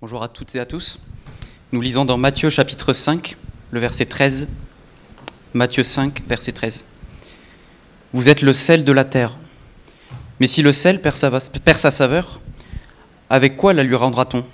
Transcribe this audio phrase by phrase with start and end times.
[0.00, 1.00] Bonjour à toutes et à tous.
[1.72, 3.36] Nous lisons dans Matthieu chapitre 5,
[3.72, 4.46] le verset 13.
[5.54, 6.84] Matthieu 5, verset 13.
[8.12, 9.36] Vous êtes le sel de la terre.
[10.38, 12.40] Mais si le sel perd sa, perd sa saveur,
[13.28, 14.44] avec quoi la lui rendra-t-on?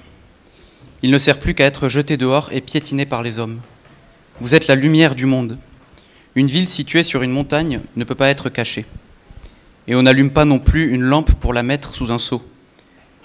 [1.03, 3.61] Il ne sert plus qu'à être jeté dehors et piétiné par les hommes.
[4.41, 5.59] Vous êtes la lumière du monde.
[6.37, 8.87] Une ville située sur une montagne ne peut pas être cachée.
[9.89, 12.43] Et on n'allume pas non plus une lampe pour la mettre sous un seau,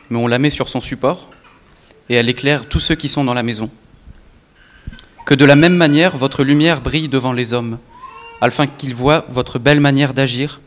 [0.10, 1.30] mais on la met sur son support
[2.10, 3.70] et elle éclaire tous ceux qui sont dans la maison.
[5.26, 7.78] Que de la même manière votre lumière brille devant les hommes,
[8.42, 10.62] afin qu'ils voient votre belle manière d'agir,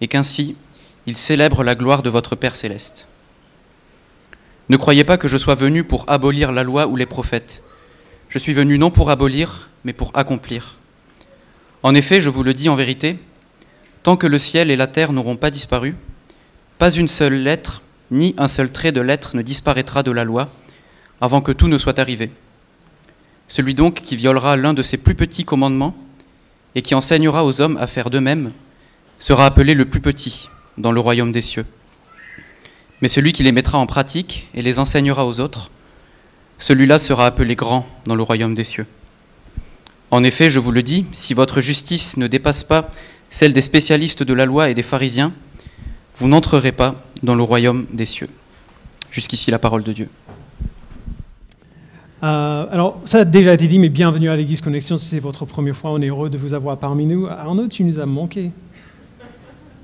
[0.00, 0.56] et qu'ainsi
[1.06, 3.08] ils célèbrent la gloire de votre Père céleste.
[4.70, 7.62] Ne croyez pas que je sois venu pour abolir la loi ou les prophètes.
[8.30, 10.76] Je suis venu non pour abolir, mais pour accomplir.
[11.82, 13.18] En effet, je vous le dis en vérité,
[14.02, 15.94] tant que le ciel et la terre n'auront pas disparu,
[16.78, 20.50] pas une seule lettre, ni un seul trait de lettre ne disparaîtra de la loi,
[21.20, 22.30] avant que tout ne soit arrivé.
[23.48, 25.94] Celui donc qui violera l'un de ses plus petits commandements
[26.74, 28.52] et qui enseignera aux hommes à faire de même
[29.18, 30.48] sera appelé le plus petit
[30.78, 31.66] dans le royaume des cieux.
[33.00, 35.70] Mais celui qui les mettra en pratique et les enseignera aux autres,
[36.58, 38.86] celui-là sera appelé grand dans le royaume des cieux.
[40.10, 42.90] En effet, je vous le dis, si votre justice ne dépasse pas
[43.30, 45.32] celle des spécialistes de la loi et des pharisiens,
[46.16, 48.28] vous n'entrerez pas dans le royaume des cieux.
[49.10, 50.08] Jusqu'ici la parole de Dieu.
[52.24, 54.96] Euh, alors, ça a déjà été dit, mais bienvenue à l'Église Connexion.
[54.96, 57.26] Si c'est votre première fois, on est heureux de vous avoir parmi nous.
[57.26, 58.50] Arnaud, tu nous as manqué.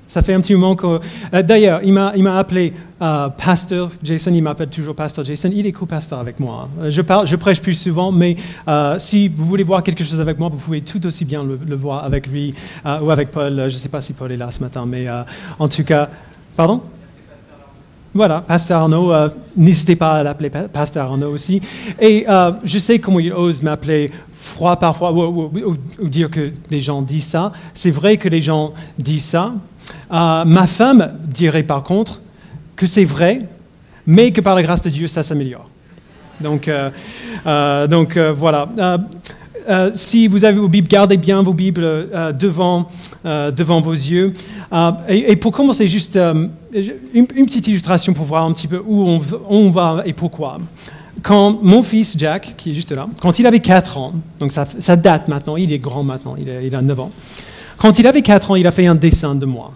[0.07, 0.99] Ça fait un petit moment que.
[1.35, 5.51] Euh, d'ailleurs, il m'a appelé euh, pasteur Jason, il m'appelle toujours pasteur Jason.
[5.53, 6.67] Il est co-pasteur avec moi.
[6.89, 8.35] Je, parle, je prêche plus souvent, mais
[8.97, 11.75] si vous voulez voir quelque chose avec moi, vous pouvez tout aussi bien le, le
[11.75, 13.55] voir avec lui ou avec Paul.
[13.55, 15.05] Je ne sais pas si Paul est là ce matin, mais
[15.59, 16.09] en tout cas.
[16.57, 16.81] Pardon?
[18.13, 21.61] Voilà, Pasteur Arnaud, euh, n'hésitez pas à l'appeler Pasteur Arnaud aussi.
[21.99, 25.49] Et euh, je sais comment il ose m'appeler froid parfois, ou,
[26.03, 27.53] dire que les gens disent ça.
[27.73, 29.53] C'est vrai que les gens disent ça.
[30.11, 32.21] Euh, ma femme dirait par contre
[32.75, 33.43] que c'est vrai,
[34.05, 35.69] mais que par la grâce de Dieu, ça s'améliore.
[36.41, 36.69] Donc,
[37.89, 38.67] donc voilà.
[39.93, 42.87] Si vous avez vos Bibles, gardez bien vos Bibles devant,
[43.23, 44.33] devant vos yeux.
[45.07, 46.17] Et, pour commencer, juste
[47.13, 50.59] une, petite illustration pour voir un petit peu où on, va et pourquoi.
[51.21, 54.95] Quand mon fils Jack, qui est juste là, quand il avait 4 ans, donc ça,
[54.95, 57.11] date maintenant, il est grand maintenant, il a, il a 9 ans.
[57.77, 59.73] Quand il avait 4 ans, il a fait un dessin de moi.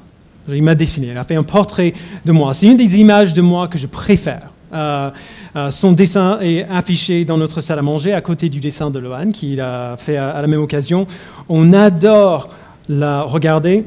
[0.47, 2.53] Il m'a dessiné, il a fait un portrait de moi.
[2.53, 4.51] C'est une des images de moi que je préfère.
[4.73, 5.09] Euh,
[5.55, 8.99] euh, son dessin est affiché dans notre salle à manger à côté du dessin de
[8.99, 11.07] Lohan qu'il a fait à, la même occasion.
[11.49, 12.49] On adore
[12.89, 13.85] la regarder,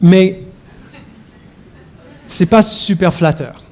[0.00, 0.40] mais
[2.30, 3.62] c'est pas super flatteur.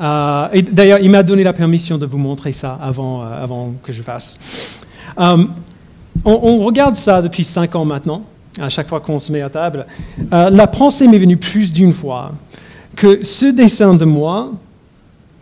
[0.00, 4.02] Euh, d'ailleurs, il m'a donné la permission de vous montrer ça avant, avant que je
[4.02, 4.80] fasse.
[5.16, 5.48] On,
[6.24, 8.22] on, regarde ça depuis cinq ans maintenant,
[8.60, 9.86] à chaque fois qu'on se met à table.
[10.30, 12.32] la pensée m'est venue plus d'une fois
[12.94, 14.52] que ce dessin de moi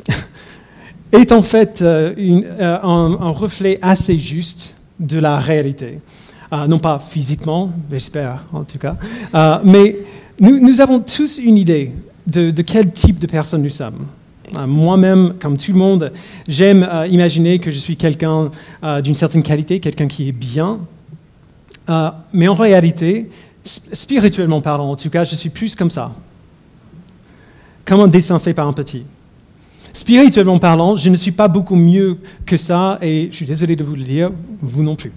[1.12, 6.00] est en fait euh, euh, un, reflet assez juste de la réalité.
[6.52, 8.96] Euh, non pas physiquement, j'espère en tout cas,
[9.64, 9.96] mais
[10.40, 11.92] nous, avons tous une idée
[12.26, 14.06] de, quel type de personne nous sommes.
[14.66, 16.12] Moi-même, comme tout le monde,
[16.46, 18.50] j'aime imaginer que je suis quelqu'un
[19.02, 20.80] d'une certaine qualité, quelqu'un qui est bien.
[22.32, 23.28] mais en réalité,
[23.64, 26.12] spirituellement parlant, en tout cas, je suis plus comme ça.
[27.84, 29.04] Comme un dessin fait par un petit.
[29.92, 33.84] Spirituellement parlant, je ne suis pas beaucoup mieux que ça, et je suis désolé de
[33.84, 34.30] vous le dire,
[34.60, 35.12] vous non plus.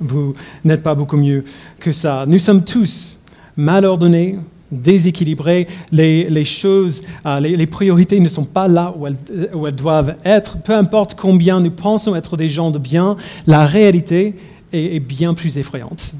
[0.00, 0.34] Vous
[0.64, 1.44] n'êtes pas beaucoup mieux
[1.80, 2.24] que ça.
[2.26, 3.20] Nous sommes tous
[3.56, 4.38] mal ordonnés,
[4.72, 9.16] déséquilibrés, les, choses, euh, les, priorités ne sont pas là où elles,
[9.54, 10.58] où elles, doivent être.
[10.62, 13.16] Peu importe combien nous pensons être des gens de bien,
[13.46, 14.34] la réalité
[14.72, 16.14] est, bien plus effrayante,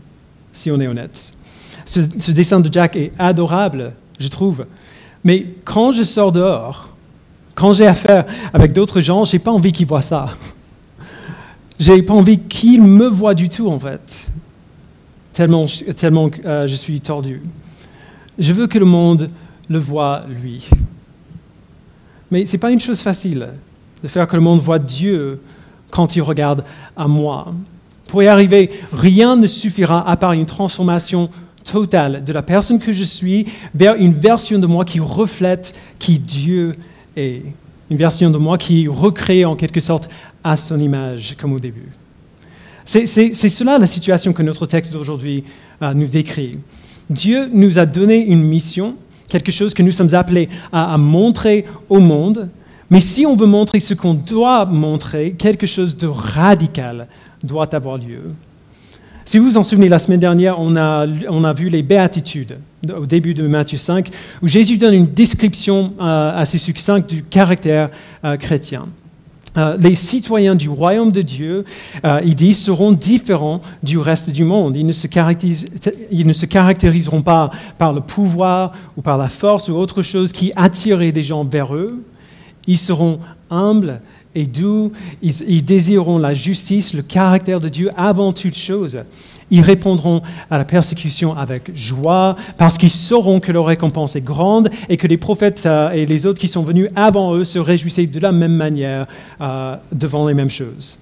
[0.52, 1.32] si on est honnête.
[1.84, 4.66] Ce, ce dessin de Jack est adorable, je trouve.
[5.24, 6.94] Mais quand je sors dehors,
[7.54, 10.26] quand j'ai affaire avec d'autres gens, j'ai pas envie qu'ils voient ça.
[11.80, 14.28] J'ai pas envie qu'ils me voient du tout, en fait.
[15.32, 15.66] Tellement,
[15.96, 17.42] tellement euh, je suis tordu.
[18.38, 19.30] Je veux que le monde
[19.68, 20.68] le voit, lui.
[22.30, 23.48] Mais ce n'est pas une chose facile
[24.02, 25.40] de faire que le monde voit Dieu
[25.90, 26.64] quand il regarde
[26.96, 27.54] à moi.
[28.08, 31.30] Pour y arriver, rien ne suffira à part une transformation
[31.64, 36.18] totale de la personne que je suis vers une version de moi qui reflète qui
[36.18, 36.76] Dieu
[37.16, 37.42] est
[37.90, 40.08] une version de moi qui recrée en quelque sorte
[40.42, 41.88] à son image, comme au début.
[42.84, 45.44] C'est cela la situation que notre texte d'aujourd'hui
[45.80, 46.58] euh, nous décrit.
[47.10, 48.96] Dieu nous a donné une mission,
[49.28, 52.48] quelque chose que nous sommes appelés à, montrer au monde,
[52.90, 57.08] Mais si on veut montrer ce qu'on doit montrer, quelque chose de radical
[57.42, 58.32] doit avoir lieu.
[59.24, 62.58] Si vous vous en souvenez, la semaine dernière, on a, on a vu les béatitudes
[62.94, 64.10] au début de Matthieu 5,
[64.42, 67.88] où Jésus donne une description euh, assez succincte du caractère
[68.24, 68.86] euh, chrétien.
[69.56, 71.64] Euh, les citoyens du royaume de Dieu,
[72.24, 74.76] il dit, seront différents du reste du monde.
[74.76, 75.06] Ils ne, se
[76.10, 80.32] ils ne se caractériseront pas par le pouvoir ou par la force ou autre chose
[80.32, 82.02] qui attirerait des gens vers eux.
[82.66, 83.18] Ils seront
[83.50, 84.00] humbles
[84.34, 84.92] et doux,
[85.22, 89.04] ils, désireront la justice, le caractère de Dieu avant toute chose.
[89.50, 94.70] Ils répondront à la persécution avec joie parce qu'ils sauront que leur récompense est grande
[94.88, 98.06] et que les prophètes euh, et les autres qui sont venus avant eux se réjouissaient
[98.06, 99.06] de la même manière
[99.40, 100.98] euh, devant les mêmes choses.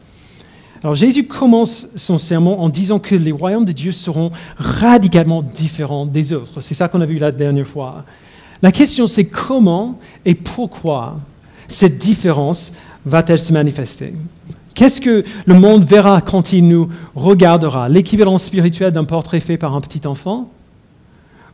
[0.82, 6.06] Alors Jésus commence son sermon en disant que les royaumes de Dieu seront radicalement différents
[6.06, 6.60] des autres.
[6.60, 8.04] C'est ça qu'on a vu la dernière fois.
[8.62, 11.18] La question c'est comment et pourquoi
[11.68, 14.14] cette différence va-t-elle se manifester?
[14.74, 17.88] Qu'est-ce que le monde verra quand il nous regardera?
[17.88, 20.50] L'équivalent spirituel d'un portrait fait par un petit enfant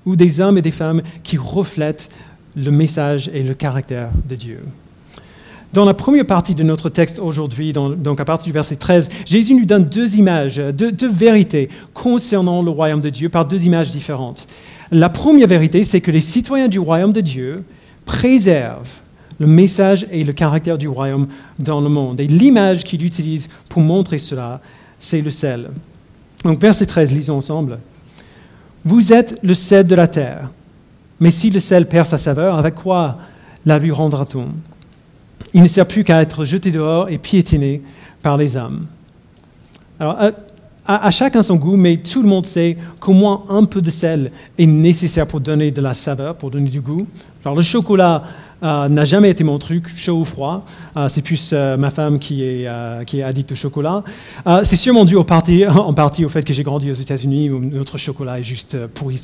[0.07, 2.11] Ou des hommes et des femmes qui reflètent
[2.57, 4.61] le message et le caractère de Dieu.
[5.73, 9.55] Dans la première partie de notre texte aujourd'hui, donc à partir du verset 13, Jésus
[9.55, 13.91] nous donne deux images, deux, deux, vérités concernant le royaume de Dieu par deux images
[13.91, 14.49] différentes.
[14.91, 17.65] La première vérité, c'est que les citoyens du royaume de Dieu
[18.07, 19.03] préservent
[19.39, 22.21] le message et le caractère du royaume dans le monde.
[22.21, 24.61] Et l'image qu'il utilise pour montrer cela,
[24.99, 25.71] c'est le sel.
[26.45, 27.79] Donc verset 13, lisons ensemble.
[28.85, 30.51] Vous êtes le sel de la terre,
[31.21, 33.19] mais si le sel perd sa saveur, avec quoi
[33.67, 34.49] la lui rendra-t-on?
[35.55, 37.83] Il ne sert plus qu'à être jeté dehors et piétiné
[38.23, 38.87] par les hommes.
[40.01, 40.17] Alors,
[40.87, 44.33] à, chacun son goût, mais tout le monde sait qu'au moins un peu de sel
[44.57, 47.07] est nécessaire pour donner de la saveur, pour donner du goût.
[47.45, 48.23] Alors le chocolat
[48.63, 50.65] euh, n'a jamais été mon truc, chaud ou froid.
[50.97, 52.69] Euh, c'est plus euh, ma femme qui est,
[53.07, 54.03] qui est addicte au chocolat.
[54.65, 57.61] c'est sûrement dû au parti, en partie au fait que j'ai grandi aux États-Unis où
[57.61, 59.21] notre chocolat est juste pourri,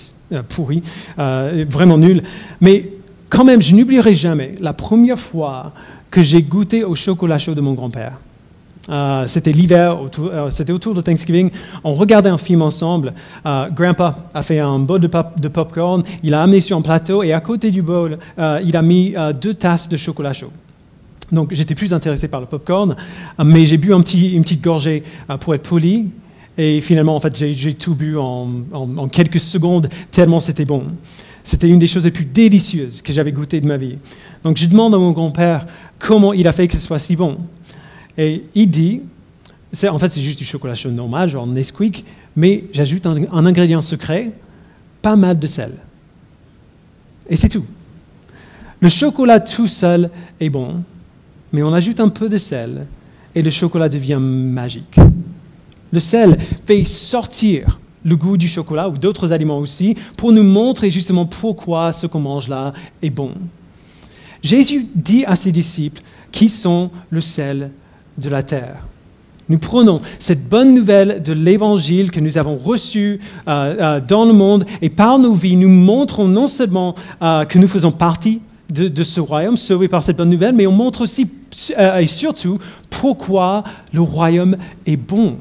[0.49, 0.83] pourri
[1.17, 2.23] vraiment nul.
[2.61, 2.91] Mais
[3.29, 5.73] quand même, je n'oublierai jamais la première fois
[6.11, 8.19] que j'ai goûté au chocolat chaud de mon grand-père.
[8.91, 11.51] Euh, c'était l'hiver, euh, c'était autour de Thanksgiving.
[11.85, 13.15] On regardait un film ensemble.
[13.47, 16.03] Euh, Grandpa a fait un bol de, pop, de popcorn.
[16.23, 19.55] Il a amené sur un plateau et à côté du bol, il a mis deux
[19.55, 20.53] tasses de chocolat chaud.
[21.33, 22.95] Donc j'étais plus intéressé par le popcorn,
[23.43, 24.03] mais j'ai bu une
[24.43, 25.03] petite gorgée
[25.41, 26.11] pour être poli.
[26.57, 30.85] Et finalement, en fait, j'ai tout bu en, quelques secondes, tellement c'était bon.
[31.43, 33.97] C'était une des choses les plus délicieuses que j'avais goûtées de ma vie.
[34.45, 35.67] Donc je demande à mon grand-père
[35.99, 37.39] comment il a fait que ce soit si bon.
[38.17, 39.01] Et il dit,
[39.89, 42.05] en fait c'est juste du chocolat chaud normal, genre Nesquik,
[42.37, 44.33] mais j'ajoute un, ingrédient secret,
[45.03, 45.73] pas mal de sel.
[47.29, 47.65] Et c'est tout.
[48.81, 50.83] Le chocolat tout seul est bon,
[51.53, 52.87] mais on ajoute un peu de sel
[53.35, 54.99] et le chocolat devient magique.
[55.93, 56.37] Le sel
[56.67, 61.93] fait sortir le goût du chocolat ou d'autres aliments aussi pour nous montrer justement pourquoi
[61.93, 63.33] ce qu'on mange là est bon.
[64.43, 67.71] Jésus dit à ses disciples qui sont le sel
[68.19, 68.87] de la terre.
[69.49, 74.33] Nous prenons cette bonne nouvelle de l'Évangile que nous avons reçu euh, euh, dans le
[74.33, 78.41] monde et par nos vies, nous montrons non seulement euh, que nous faisons partie
[78.71, 81.29] de, ce royaume sauvé par cette bonne nouvelle, mais on montre aussi
[81.79, 82.59] et surtout
[82.89, 83.63] pourquoi
[83.93, 85.37] le royaume est bon.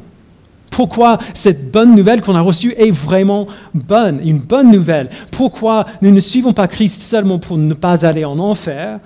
[0.69, 5.09] Pourquoi cette bonne nouvelle qu'on a reçue est vraiment bonne, une bonne nouvelle.
[5.31, 8.99] Pourquoi nous ne suivons pas Christ seulement pour ne pas aller en enfer,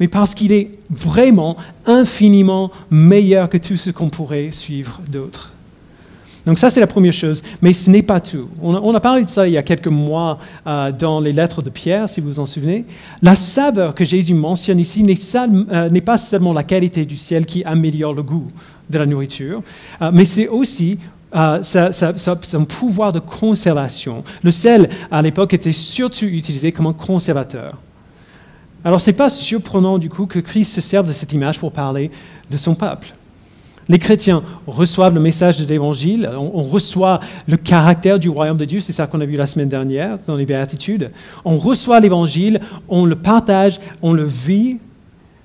[0.00, 5.52] mais parce qu'il est vraiment infiniment meilleur que tout ce qu'on pourrait suivre d'autres.
[6.48, 8.48] Donc ça, c'est la première chose, mais ce n'est pas tout.
[8.62, 11.68] On a, parlé de ça il y a quelques mois euh, dans les lettres de
[11.68, 12.86] Pierre, si vous vous en souvenez.
[13.20, 15.18] La saveur que Jésus mentionne ici n'est
[15.70, 18.46] euh, pas seulement la qualité du ciel qui améliore le goût
[18.88, 19.62] de la nourriture,
[20.00, 20.98] euh, mais c'est aussi
[21.30, 24.24] son pouvoir de conservation.
[24.42, 27.74] Le sel, à l'époque, était surtout utilisé comme un conservateur.
[28.84, 31.72] Alors ce n'est pas surprenant du coup que Christ se serve de cette image pour
[31.72, 32.10] parler
[32.50, 33.14] de son peuple.
[33.88, 38.80] Les chrétiens reçoivent le message de l'Évangile, on, reçoit le caractère du royaume de Dieu,
[38.80, 41.10] c'est ça qu'on a vu la semaine dernière dans les béatitudes.
[41.46, 44.76] On reçoit l'Évangile, on le partage, on le vit,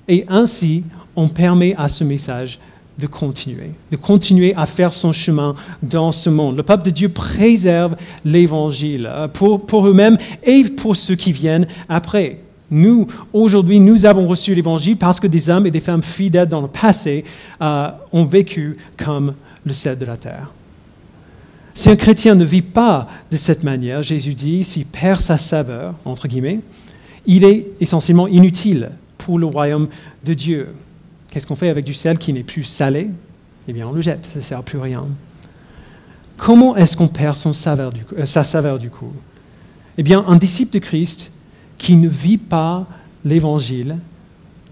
[0.09, 0.83] et ainsi
[1.15, 2.59] on permet à ce message
[2.99, 6.57] de continuer, de continuer à faire son chemin dans ce monde.
[6.57, 11.65] Le peuple de Dieu préserve l'Évangile euh, pour, pour eux-mêmes et pour ceux qui viennent
[11.87, 12.42] après.
[12.74, 16.62] Nous, aujourd'hui, nous avons reçu l'Évangile parce que des hommes et des femmes fidèles dans
[16.62, 17.24] le passé
[17.62, 20.51] euh, ont vécu comme le sel de la terre.
[21.75, 25.94] Si un chrétien ne vit pas de cette manière, Jésus dit, s'il perd sa saveur,
[26.03, 26.62] entre guillemets,
[27.27, 28.89] il est essentiellement inutile
[29.20, 29.88] pour le royaume
[30.25, 30.70] de Dieu.
[31.30, 33.08] Qu'est-ce qu'on fait avec du sel qui n'est plus salé?
[33.68, 35.06] Eh bien, on le jette, ça ne sert à plus rien.
[36.38, 39.13] Comment est-ce qu'on perd son saveur du, euh, sa saveur du coup?
[40.00, 41.32] Eh bien, un disciple de Christ
[41.83, 42.87] qui ne vit pas
[43.25, 43.97] l'évangile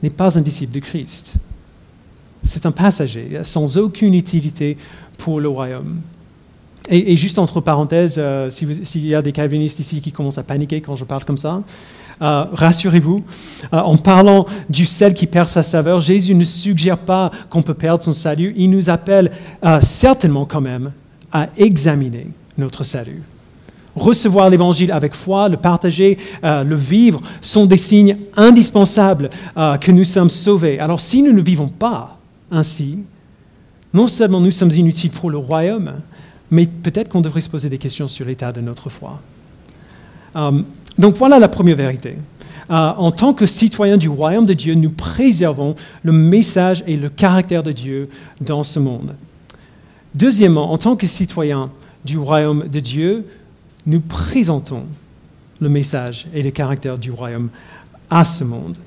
[0.01, 1.35] n'est pas un disciple de Christ.
[2.41, 4.77] C'est un passager sans aucune utilité
[5.17, 5.99] pour le royaume.
[6.89, 10.79] Et, juste entre parenthèses, euh, s'il y a des calvinistes ici qui commencent à paniquer
[10.79, 11.61] quand je parle comme ça,
[12.21, 13.25] euh, rassurez-vous,
[13.73, 17.73] euh, en parlant du sel qui perd sa saveur, Jésus ne suggère pas qu'on peut
[17.73, 19.31] perdre son salut, il nous appelle
[19.81, 20.93] certainement quand même
[21.33, 22.27] à examiner
[22.57, 23.21] notre salut.
[23.95, 30.29] Recevoir l'évangile avec foi, le partager, le vivre, sont des signes indispensables que nous sommes
[30.29, 30.79] sauvés.
[30.79, 32.17] Alors si nous ne vivons pas
[32.51, 32.99] ainsi,
[33.93, 35.93] non seulement nous sommes inutiles pour le royaume,
[36.49, 39.19] mais peut-être qu'on devrait se poser des questions sur l'état de notre foi.
[40.35, 40.61] Euh,
[40.97, 42.17] donc voilà la première vérité.
[42.69, 47.09] Euh, en tant que citoyens du royaume de Dieu, nous préservons le message et le
[47.09, 49.15] caractère de Dieu dans ce monde.
[50.15, 51.69] Deuxièmement, en tant que citoyens
[52.05, 53.25] du royaume de Dieu,
[53.85, 54.83] nous présentons
[55.59, 57.49] le message et le caractère du royaume
[58.09, 58.77] à ce monde.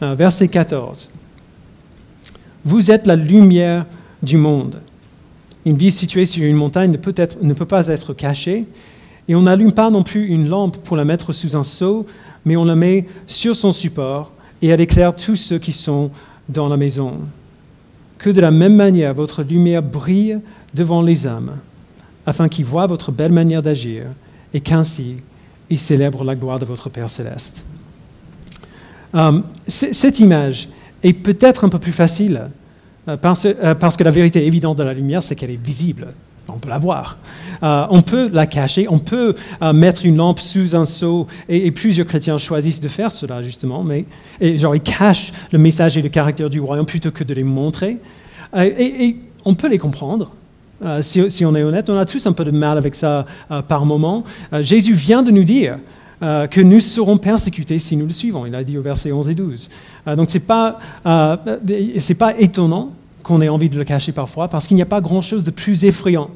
[0.00, 1.10] Verset 14.
[2.64, 3.86] Vous êtes la lumière
[4.22, 4.80] du monde.
[5.64, 8.66] Une ville située sur une montagne ne peut, ne peut pas être cachée,
[9.28, 12.06] et on n'allume pas non plus une lampe pour la mettre sous un seau,
[12.44, 16.10] mais on la met sur son support, et elle éclaire tous ceux qui sont
[16.48, 17.18] dans la maison.
[18.18, 20.38] Que de la même manière votre lumière brille
[20.74, 21.52] devant les hommes,
[22.26, 24.06] afin qu'ils voient votre belle manière d'agir,
[24.54, 25.16] et qu'ainsi
[25.70, 27.64] ils célèbrent la gloire de votre Père céleste.
[29.14, 30.68] Euh, cette image
[31.02, 32.48] est peut-être un peu plus facile
[33.08, 36.08] euh, euh, parce, que la vérité évidente de la lumière, c'est qu'elle est visible.
[36.50, 37.18] On peut la voir.
[37.60, 39.34] On peut la cacher, on peut
[39.74, 44.06] mettre une lampe sous un seau, et, plusieurs chrétiens choisissent de faire cela, justement, mais
[44.40, 47.44] et, genre, ils cachent le message et le caractère du royaume plutôt que de les
[47.44, 47.98] montrer.
[48.56, 50.30] Et, on peut les comprendre.
[51.00, 53.26] Si, si, on est honnête, on a tous un peu de mal avec ça
[53.66, 54.22] par moment.
[54.60, 55.78] Jésus vient de nous dire
[56.20, 58.46] que nous serons persécutés si nous le suivons.
[58.46, 59.70] Il a dit au verset 11 et 12.
[60.16, 62.92] donc ce n'est pas, pas étonnant
[63.22, 65.84] qu'on ait envie de le cacher parfois, parce qu'il n'y a pas grand-chose de plus
[65.84, 66.30] effrayant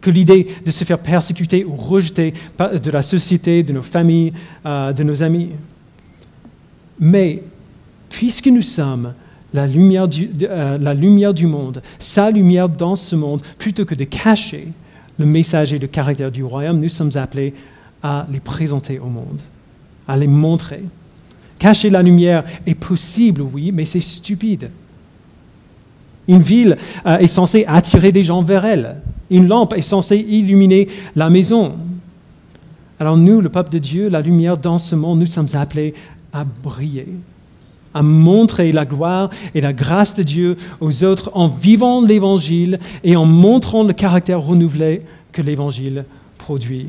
[0.00, 4.32] que l'idée de se faire persécuter ou rejeter de la société, de nos familles,
[4.64, 5.50] euh, de nos amis.
[7.00, 7.42] Mais
[8.08, 9.14] puisque nous sommes
[9.52, 13.94] la lumière, du, euh, la lumière du monde, sa lumière dans ce monde, plutôt que
[13.94, 14.68] de cacher
[15.18, 17.54] le message et le caractère du royaume, nous sommes appelés
[18.02, 19.40] à les présenter au monde,
[20.06, 20.82] à les montrer.
[21.58, 24.70] Cacher la lumière est possible, oui, mais c'est stupide.
[26.28, 26.76] Une ville
[27.06, 29.00] euh, est censée attirer des gens vers elle.
[29.30, 31.74] Une lampe est censée illuminer la maison.
[33.00, 35.94] Alors nous, le peuple de Dieu, la lumière dans ce monde, nous sommes appelés
[36.32, 37.08] à briller,
[37.98, 43.16] à montrer la gloire et la grâce de Dieu aux autres en vivant l'Évangile et
[43.16, 45.02] en montrant le caractère renouvelé
[45.32, 46.04] que l'Évangile
[46.38, 46.86] produit.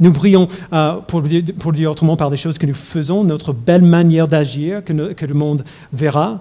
[0.00, 1.42] Nous brillons, euh, pour, le
[1.72, 5.34] dire autrement, par des choses que nous faisons, notre belle manière d'agir que, que, le
[5.34, 6.40] monde verra,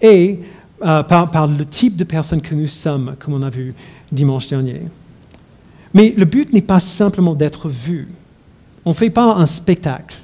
[0.00, 0.40] et
[0.82, 3.74] euh, par, le type de personne que nous sommes, comme on a vu
[4.10, 4.80] dimanche dernier.
[5.92, 8.08] Mais le but n'est pas simplement d'être vu.
[8.86, 10.16] On ne fait pas un spectacle.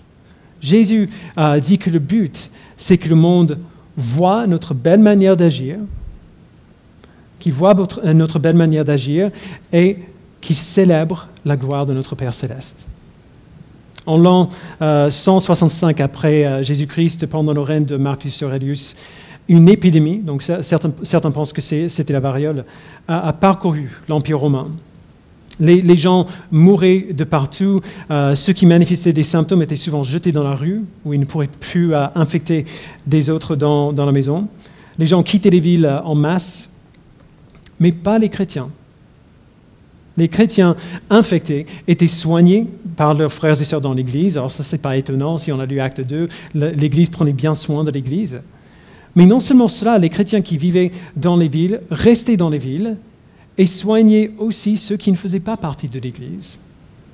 [0.61, 3.59] Jésus a dit que le but, c'est que le monde
[3.97, 5.79] voit notre belle manière d'agir,
[7.39, 7.75] qu'il voit
[8.05, 9.31] euh, notre belle manière d'agir
[9.73, 9.99] et
[10.41, 12.87] qu'il célèbre la gloire de notre Père céleste.
[14.07, 14.49] En l'an
[14.81, 18.97] 165 euh, après Jésus-Christ, pendant le règne de Marcus Aurelius,
[19.51, 22.65] une épidémie, donc certains, pensent que c'était la variole,
[23.09, 24.69] a, parcouru l'Empire romain.
[25.61, 27.81] Les, gens mouraient de partout.
[28.11, 31.27] Euh, ceux qui manifestaient des symptômes étaient souvent jetés dans la rue, où ils ne
[31.27, 32.65] pourraient plus euh, infecter
[33.07, 34.49] des autres dans, la maison.
[34.99, 36.71] Les gens quittaient les villes euh, en masse,
[37.79, 38.71] mais pas les chrétiens.
[40.17, 40.77] Les chrétiens
[41.09, 44.37] infectés étaient soignés par leurs frères et sœurs dans l'Église.
[44.37, 45.39] Alors ça, c'est pas étonnant.
[45.39, 48.41] Si on a lu Acte 2, l'Église prenait bien soin de l'Église.
[49.15, 52.97] Mais non seulement cela, les chrétiens qui vivaient dans les villes restaient dans les villes
[53.61, 56.61] et soignaient aussi ceux qui ne faisaient pas partie de l'Église.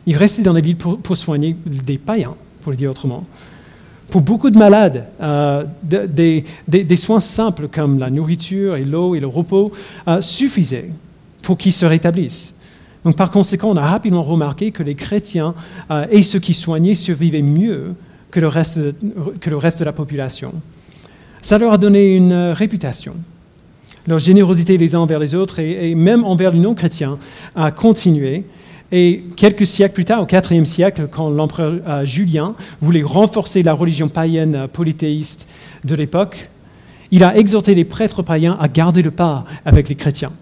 [0.07, 3.27] Ils restaient dans les villes pour, soigner des païens, pour le dire autrement.
[4.11, 6.45] Pour beaucoup de malades, euh, des,
[6.97, 9.73] soins simples comme la nourriture et l'eau et le repos
[10.07, 10.93] euh, suffisaient
[11.43, 12.55] pour qu'ils se rétablissent.
[13.05, 15.53] Donc par conséquent, on a rapidement remarqué que les chrétiens
[15.91, 17.97] euh, et ceux qui soignaient survivaient mieux
[18.31, 20.53] que le reste de la population.
[21.43, 23.17] Ça leur a donné une réputation.
[24.07, 27.19] Leur générosité les uns envers les autres et, même envers les non-chrétiens
[27.55, 28.45] a continué.
[28.93, 33.73] Et quelques siècles plus tard, au IVe siècle, quand l'empereur euh, Julien voulait renforcer la
[33.73, 35.49] religion païenne euh, polythéiste
[35.85, 36.51] de l'époque,
[37.11, 40.33] il a exhorté les prêtres païens à garder le pas avec les chrétiens,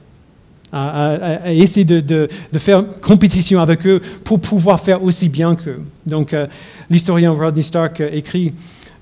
[0.72, 2.28] à, essayer de,
[2.58, 5.82] faire compétition avec eux pour pouvoir faire aussi bien qu'eux.
[6.06, 6.46] Donc, euh,
[6.90, 8.52] l'historien Rodney Stark écrit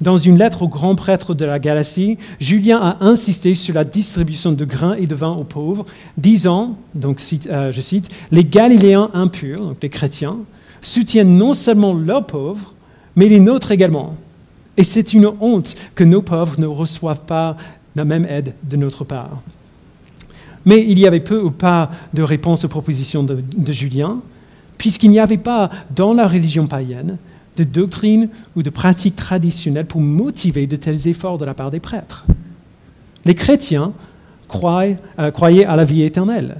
[0.03, 4.51] dans une lettre au grand prêtre de la Galatie, Julien a insisté sur la distribution
[4.51, 5.85] de grains et de vin aux pauvres,
[6.19, 10.39] disant, donc euh, je cite, les Galiléens impurs, donc les chrétiens,
[10.81, 12.75] soutiennent non seulement leurs pauvres,
[13.15, 14.17] mais les nôtres également.
[14.77, 17.57] Et c'est une honte que nos pauvres ne reçoivent pas
[17.95, 19.41] la même aide de notre part.
[20.65, 24.21] Mais il y avait peu ou pas de réponse aux propositions de Julien,
[24.79, 27.19] puisqu'il n'y avait pas dans la religion païenne
[27.57, 31.81] de doctrine ou de pratiques traditionnelles pour motiver de tels efforts de la part des
[31.81, 32.25] prêtres.
[33.25, 33.93] Les chrétiens
[34.55, 36.57] euh, croyaient, à la vie éternelle.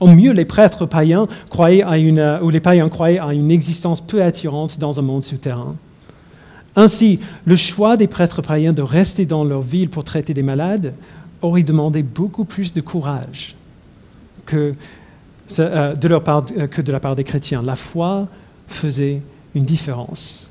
[0.00, 3.50] Au mieux, les prêtres païens croyaient à une, euh, ou les païens croyaient à une
[3.50, 5.76] existence peu attirante dans un monde souterrain.
[6.76, 10.94] Ainsi, le choix des prêtres païens de rester dans leur ville pour traiter des malades
[11.42, 13.56] aurait demandé beaucoup plus de courage
[14.46, 14.74] que,
[15.58, 17.62] euh, de la part des chrétiens.
[17.62, 18.28] La foi
[18.68, 19.20] faisait
[19.64, 20.50] différence.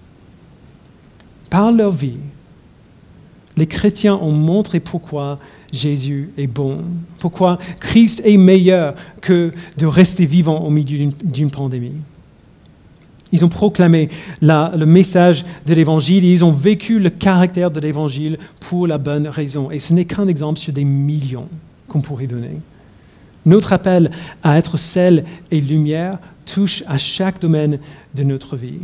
[1.50, 2.18] Par leur vie,
[3.58, 5.40] les chrétiens ont montré pourquoi
[5.74, 6.84] Jésus est bon,
[7.20, 11.96] pourquoi Christ est meilleur que de rester vivant au milieu d'une pandémie.
[13.32, 14.10] Ils ont proclamé
[14.42, 19.28] le message de l'Évangile et ils ont vécu le caractère de l'Évangile pour la bonne
[19.28, 19.70] raison.
[19.70, 21.50] Et ce n'est qu'un exemple sur des millions
[21.90, 22.62] qu'on pourrait donner.
[23.46, 24.12] Notre appel
[24.44, 27.80] à être sel et lumière touche à chaque domaine
[28.16, 28.80] de notre vie.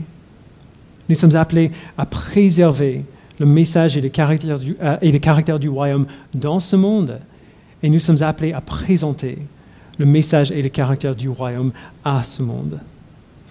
[1.10, 3.04] Nous sommes appelés à préserver
[3.40, 7.20] le message et le caractère du, euh, et du royaume dans ce monde.
[7.82, 9.38] Et nous sommes appelés à présenter
[9.98, 11.72] le message et le caractère du royaume
[12.04, 12.80] à ce monde.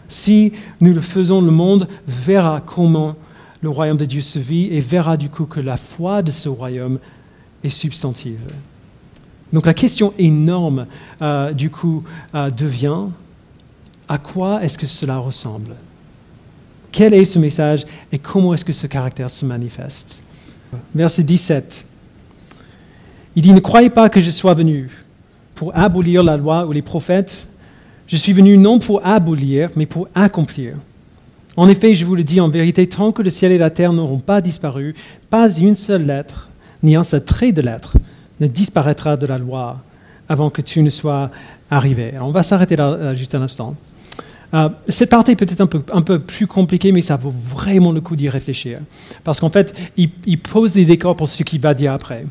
[0.08, 3.16] Si nous le faisons, le monde verra comment
[3.60, 6.48] le royaume de Dieu se vit et verra du coup que la foi de ce
[6.48, 6.98] royaume
[7.62, 8.40] est substantive.
[9.52, 10.86] Donc la question énorme
[11.20, 12.02] euh, du coup
[12.34, 13.06] euh, devient
[14.08, 15.76] à quoi est-ce que cela ressemble?
[16.92, 20.22] Quel est ce message et comment est-ce que ce caractère se manifeste
[20.94, 21.86] Verset 17.
[23.34, 24.90] Il dit, ne croyez pas que je sois venu
[25.54, 27.46] pour abolir la loi ou les prophètes.
[28.06, 30.74] Je suis venu non pour abolir, mais pour accomplir.
[31.56, 33.92] En effet, je vous le dis en vérité, tant que le ciel et la terre
[33.92, 34.94] n'auront pas disparu,
[35.30, 36.50] pas une seule lettre,
[36.82, 37.96] ni un seul trait de lettre
[38.40, 39.82] ne disparaîtra de la loi
[40.28, 41.30] avant que tu ne sois
[41.70, 42.14] arrivé.
[42.20, 43.76] on va s'arrêter là juste un instant.
[44.54, 47.92] Euh, cette partie est peut-être un peu, un peu, plus compliquée, mais ça vaut vraiment
[47.92, 48.80] le coup d'y réfléchir.
[49.24, 52.26] Parce qu'en fait, il, pose des décors pour ce qu'il va dire après.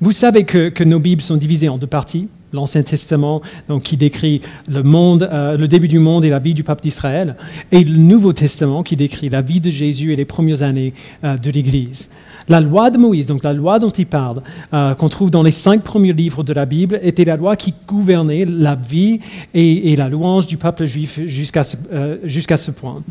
[0.00, 2.28] Vous savez que, nos Bibles sont divisées en deux parties.
[2.52, 6.54] L'Ancien Testament, donc, qui décrit le, monde, euh, le début du monde et la vie
[6.54, 7.36] du peuple d'Israël,
[7.72, 11.50] et le Nouveau Testament, qui décrit la vie de Jésus et les premières années de
[11.50, 12.10] l'Église.
[12.48, 15.50] La loi de Moïse, donc la loi dont il parle, euh, qu'on trouve dans les
[15.50, 19.20] cinq premiers livres de la Bible, était la loi qui gouvernait la vie
[19.52, 22.16] et, la louange du peuple juif jusqu'à euh,
[22.56, 23.02] ce, point.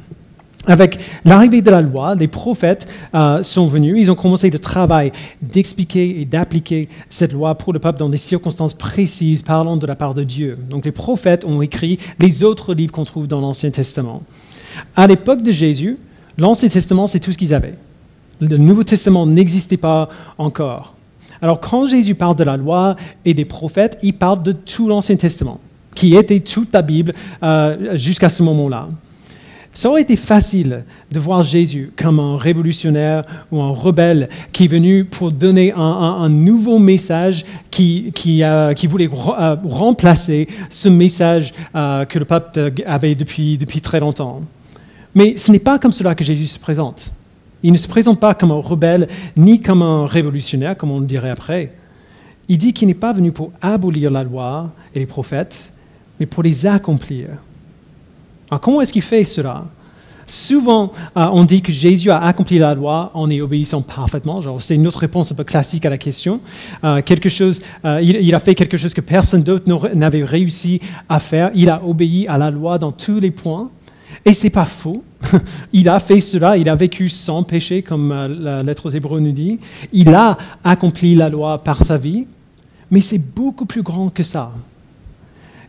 [0.68, 5.12] Avec l'arrivée de la loi, les prophètes euh, sont venus, ils ont commencé le travail
[5.42, 9.96] d'expliquer et d'appliquer cette loi pour le peuple dans des circonstances précises parlant de la
[9.96, 10.58] part de Dieu.
[10.70, 14.24] Donc les prophètes ont écrit les autres livres qu'on trouve dans l'Ancien Testament.
[14.96, 15.98] À l'époque de Jésus,
[16.38, 17.76] l'Ancien Testament, c'est tout ce qu'ils avaient.
[18.42, 20.96] Le Nouveau Testament n'existait pas encore.
[21.42, 25.16] Alors quand Jésus parle de la loi et des prophètes, il parle de tout l'Ancien
[25.16, 25.60] Testament,
[25.94, 28.90] qui était toute la Bible euh, jusqu'à ce moment-là.
[29.76, 34.68] Ça aurait été facile de voir Jésus comme un révolutionnaire ou un rebelle qui est
[34.68, 42.24] venu pour donner un, nouveau message qui, euh, voulait euh, remplacer ce message que le
[42.24, 44.42] peuple avait depuis, depuis très longtemps.
[45.14, 47.12] Mais ce n'est pas comme cela que Jésus se présente.
[47.62, 51.06] Il ne se présente pas comme un rebelle ni comme un révolutionnaire, comme on le
[51.06, 51.74] dirait après.
[52.48, 55.74] Il dit qu'il n'est pas venu pour abolir la loi et les prophètes,
[56.18, 57.28] mais pour les accomplir.
[58.50, 59.66] Alors comment est-ce qu'il fait cela?
[60.28, 64.42] Souvent, euh, on dit que Jésus a accompli la loi en y obéissant parfaitement.
[64.60, 66.40] C'est une autre réponse un peu classique à la question.
[66.84, 71.20] Euh, quelque chose, euh, il, a fait quelque chose que personne d'autre n'avait réussi à
[71.20, 71.52] faire.
[71.54, 73.70] Il a obéi à la loi dans tous les points.
[74.24, 75.04] Et c'est pas faux.
[75.74, 79.32] il a fait cela, il a vécu sans péché, comme la lettre aux Hébreux nous
[79.32, 79.60] dit.
[79.94, 82.26] Il a accompli la loi par sa vie,
[82.90, 84.52] mais c'est beaucoup plus grand que ça.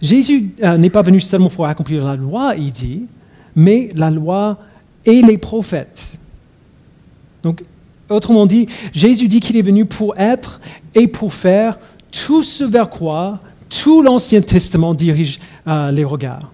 [0.01, 3.05] Jésus euh, n'est pas venu seulement pour accomplir la loi, il dit,
[3.55, 4.59] mais la loi
[5.05, 6.19] et les prophètes.
[7.43, 7.65] Donc,
[8.09, 10.61] autrement dit, Jésus dit qu'il est venu pour être
[10.95, 11.79] et pour faire
[12.11, 16.53] tout ce vers quoi tout l'Ancien Testament dirige euh, les regards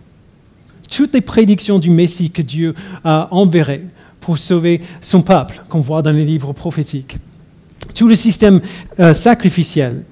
[0.93, 3.85] toutes les prédictions du Messie que Dieu a enverrait
[4.21, 7.17] pour sauver son peuple, qu'on voit dans les livres prophétiques.
[7.95, 8.61] Tout le système
[9.01, 10.05] euh, sacrificiel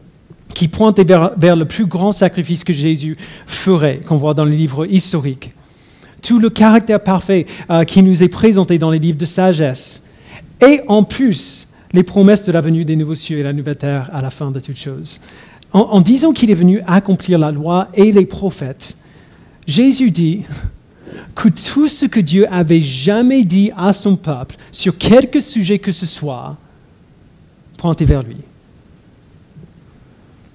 [0.60, 4.84] qui pointait vers, le plus grand sacrifice que Jésus ferait, qu'on voit dans les livres
[4.84, 5.52] historiques.
[6.20, 10.02] Tout le caractère parfait euh, qui nous est présenté dans les livres de sagesse.
[10.60, 14.10] Et en plus, les promesses de la venue des nouveaux cieux et la nouvelle terre
[14.12, 15.22] à la fin de toutes choses.
[15.72, 18.96] En, disant qu'il est venu accomplir la loi et les prophètes,
[19.66, 20.42] Jésus dit
[21.34, 25.90] que tout ce que Dieu avait jamais dit à son peuple sur quelque sujet que
[25.90, 26.58] ce soit,
[27.78, 28.36] pointait vers lui.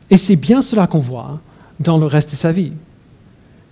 [0.09, 1.39] Et c'est bien cela qu'on voit
[1.79, 2.71] dans le reste de sa vie.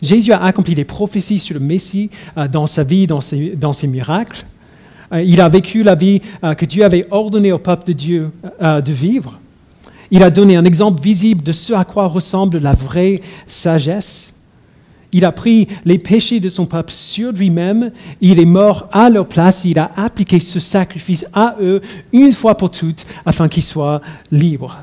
[0.02, 4.46] Jésus a accompli des prophéties sur le Messie euh, dans sa vie, dans ses miracles.
[5.14, 8.32] Euh, il a vécu la vie euh, que Dieu avait ordonné au peuple de Dieu
[8.62, 9.40] de vivre.
[10.12, 14.42] Il a donné un exemple visible de ce à quoi ressemble la vraie sagesse.
[15.14, 19.28] Il a pris les péchés de son peuple sur lui-même, il est mort à leur
[19.28, 24.02] place, il a appliqué ce sacrifice à eux une fois pour toutes afin qu'ils soient
[24.32, 24.80] libres.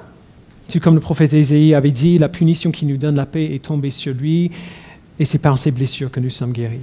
[0.71, 3.65] Tout comme le prophète Ésaïe avait dit, la punition qui nous donne la paix est
[3.65, 4.53] tombée sur lui
[5.19, 6.79] et c'est par ses blessures que nous sommes guéris.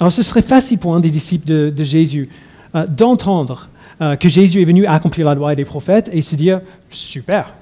[0.00, 2.28] Alors ce serait facile pour un des disciples de, Jésus
[2.74, 3.68] euh, d'entendre
[4.00, 7.54] euh, que Jésus est venu accomplir la loi et les prophètes et se dire, super,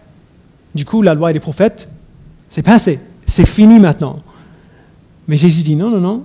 [0.74, 1.90] du coup la loi et les prophètes,
[2.48, 4.16] c'est passé, c'est fini maintenant.
[5.26, 6.22] Mais Jésus dit, non, non, non,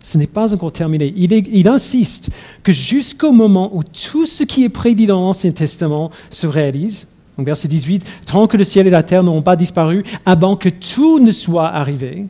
[0.00, 1.12] ce n'est pas encore terminé.
[1.16, 2.30] Il, il insiste
[2.62, 7.46] que jusqu'au moment où tout ce qui est prédit dans l'Ancien Testament se réalise, donc
[7.46, 11.20] verset 18, tant que le ciel et la terre n'auront pas disparu, avant que tout
[11.20, 12.26] ne soit arrivé,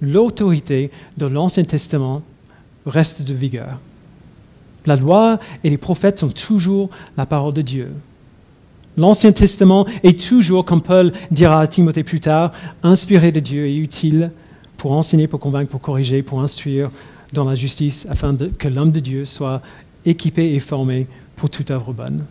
[0.00, 2.22] l'autorité de l'Ancien Testament
[2.86, 3.78] reste de vigueur.
[4.86, 7.92] La loi et les prophètes sont toujours la parole de Dieu.
[8.96, 13.76] L'Ancien Testament est toujours, comme Paul dira à Timothée plus tard, inspiré de Dieu et
[13.76, 14.30] utile
[14.78, 16.90] pour enseigner, pour convaincre, pour corriger, pour instruire
[17.34, 19.60] dans la justice, afin que l'homme de Dieu soit
[20.06, 22.24] équipé et formé pour toute œuvre bonne.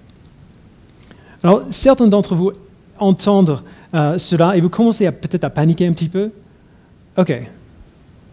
[1.43, 2.51] Alors, certains d'entre vous
[2.99, 3.61] entendent
[3.93, 6.31] euh, cela et vous commencez peut-être à paniquer un petit peu.
[7.17, 7.33] Ok,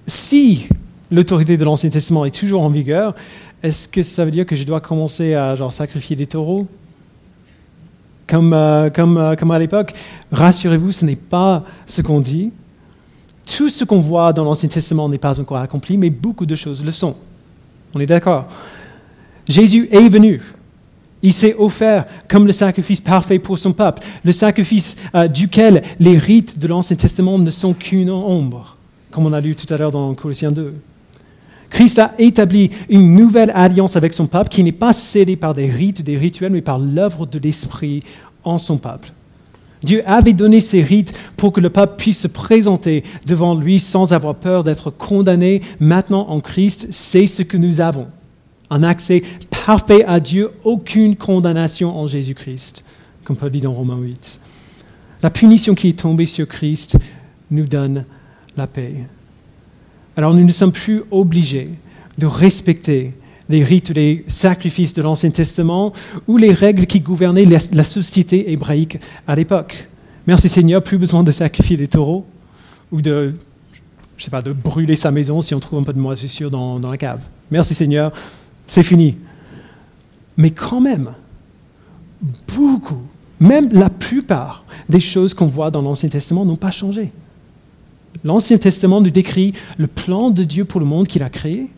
[0.07, 0.69] si
[1.11, 3.15] l'autorité de l'Ancien Testament est toujours en vigueur,
[3.63, 6.67] est-ce que ça veut dire que je dois commencer à sacrifier des taureaux?
[8.31, 9.95] Euh, euh, comme à l'époque
[10.31, 12.53] Rassurez-vous, ce n'est pas ce qu'on dit.
[13.57, 16.85] Tout ce qu'on voit dans l'Ancien Testament n'est pas encore accompli, mais beaucoup de choses
[16.85, 17.17] le sont.
[17.95, 18.47] On est d'accord?
[19.49, 20.43] Jésus est venu.
[21.23, 26.17] Il s'est offert comme le sacrifice parfait pour son peuple, le sacrifice euh, duquel les
[26.17, 28.77] rites de l'Ancien Testament ne sont qu'une ombre,
[29.11, 30.75] comme on a lu tout à l'heure dans Colossiens 2.
[31.71, 35.67] Christ a établi une nouvelle alliance avec son peuple qui n'est pas scellée par des
[35.67, 38.03] rites, des rituels, mais par l'œuvre de l'Esprit
[38.45, 39.13] en son peuple.
[39.83, 44.13] Dieu avait donné ces rites pour que le peuple puisse se présenter devant lui sans
[44.13, 45.63] avoir peur d'être condamné.
[45.79, 48.09] Maintenant, en Christ, c'est ce que nous avons.
[48.71, 49.23] Un accès
[49.69, 52.87] parfait à Dieu, aucune condamnation en Jésus-Christ,
[53.23, 54.41] comme Paul dit dans Romains 8.
[55.23, 56.97] La punition qui est tombée sur Christ
[57.51, 58.07] nous donne
[58.57, 58.95] la paix.
[60.17, 61.69] Alors nous ne sommes plus obligés
[62.17, 63.13] de respecter
[63.51, 65.93] les rites, les sacrifices de l'Ancien Testament
[66.27, 69.87] ou les règles qui gouvernaient la société hébraïque à l'époque.
[70.27, 72.25] Merci Seigneur, plus besoin de sacrifier des taureaux
[72.91, 73.35] ou de,
[74.17, 76.81] je sais pas, de brûler sa maison si on trouve un peu de moisissure dans,
[76.81, 77.21] dans la cave.
[77.51, 78.13] Merci Seigneur,
[78.67, 79.15] c'est fini.
[80.39, 81.11] Mais quand même,
[82.57, 83.03] beaucoup,
[83.41, 87.13] même la plupart des choses qu'on voit dans l'Ancien Testament n'ont pas changé.
[88.25, 91.69] L'Ancien Testament nous décrit le plan de Dieu pour le monde qu'il a créé.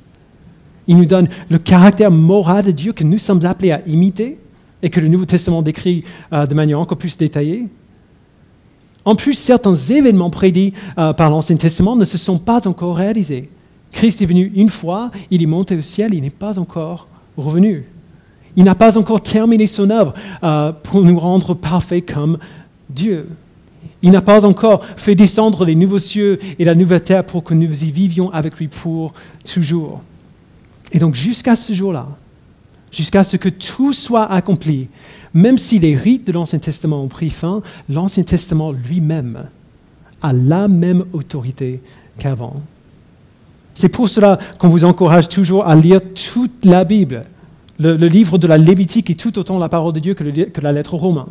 [0.86, 4.38] Il nous donne le caractère moral de Dieu que nous sommes appelés à imiter
[4.82, 7.66] et que le Nouveau Testament décrit euh, de manière encore plus détaillée.
[9.04, 13.50] En plus, certains événements prédits euh, par l'Ancien Testament ne se sont pas encore réalisés.
[13.92, 17.84] Christ est venu une fois, il est monté au ciel, il n'est pas encore revenu.
[18.56, 22.38] Il n'a pas encore terminé son œuvre euh, pour nous rendre parfaits comme
[22.88, 23.28] Dieu.
[24.02, 27.54] Il n'a pas encore fait descendre les nouveaux cieux et la nouvelle terre pour que
[27.54, 29.12] nous y vivions avec lui pour
[29.44, 30.00] toujours.
[30.92, 32.08] Et donc jusqu'à ce jour-là,
[32.90, 34.88] jusqu'à ce que tout soit accompli,
[35.34, 39.46] même si les rites de l'Ancien Testament ont pris fin, l'Ancien Testament lui-même
[40.22, 41.80] a la même autorité
[42.18, 42.56] qu'avant.
[43.74, 47.24] C'est pour cela qu'on vous encourage toujours à lire toute la Bible.
[47.80, 50.94] Le, livre de la Lévitique est tout autant la parole de Dieu que, la lettre
[50.94, 51.28] aux Romains.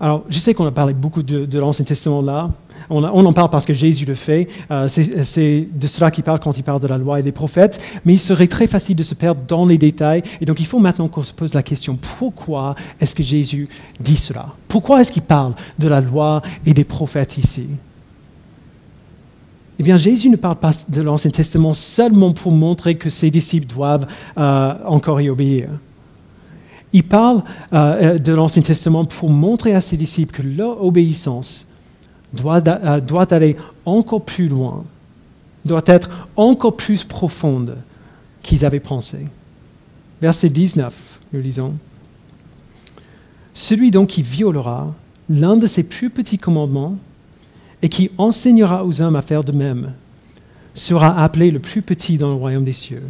[0.00, 2.50] Alors, je sais qu'on a parlé beaucoup de, l'Ancien Testament là.
[2.88, 4.48] On, en parle parce que Jésus le fait.
[4.70, 7.78] Euh, c'est de cela qu'il parle quand il parle de la loi et des prophètes.
[8.06, 10.22] Mais il serait très facile de se perdre dans les détails.
[10.40, 13.68] Et donc, il faut maintenant qu'on se pose la question pourquoi est-ce que Jésus
[14.00, 14.46] dit cela?
[14.68, 17.66] Pourquoi est-ce qu'il parle de la loi et des prophètes ici?
[19.80, 23.66] Eh bien, Jésus ne parle pas de l'Ancien Testament seulement pour montrer que ses disciples
[23.66, 25.70] doivent euh, encore y obéir.
[26.92, 31.68] Il parle euh, de l'Ancien Testament pour montrer à ses disciples que leur obéissance
[32.34, 34.84] doit, euh, doit aller encore plus loin,
[35.64, 37.78] doit être encore plus profonde
[38.42, 39.28] qu'ils avaient pensé.
[40.20, 40.92] Verset 19,
[41.32, 41.72] nous lisons.
[43.54, 44.92] Celui donc qui violera
[45.30, 46.96] l'un de ses plus petits commandements
[47.82, 49.92] et qui enseignera aux hommes à faire de même
[50.74, 53.02] sera appelé le plus petit dans le royaume des cieux.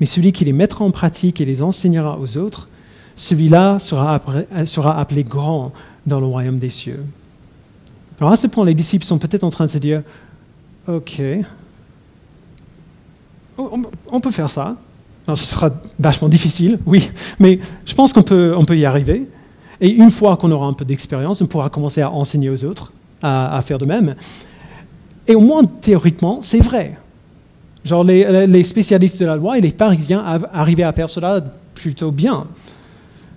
[0.00, 2.68] Mais celui qui les mettra en pratique et les enseignera aux autres,
[3.16, 4.14] celui-là sera,
[4.98, 5.72] appelé grand
[6.06, 7.04] dans le royaume des cieux.
[8.20, 10.02] Alors à ce point, les disciples sont peut-être en train de se dire,
[10.86, 11.20] OK,
[13.58, 14.76] on peut faire ça.
[15.28, 19.28] ce sera vachement difficile, oui, mais je pense qu'on peut, on peut y arriver.
[19.80, 22.92] Et une fois qu'on aura un peu d'expérience, on pourra commencer à enseigner aux autres
[23.22, 24.14] à, faire de même.
[25.26, 26.98] Et au moins théoriquement, c'est vrai.
[27.84, 31.42] Genre les, spécialistes de la loi et les pharisiens arrivaient à faire cela
[31.74, 32.46] plutôt bien.